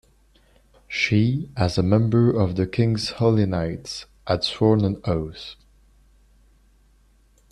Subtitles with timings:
[0.87, 5.53] She, as a member of the king's holy knights, had sworn an oath.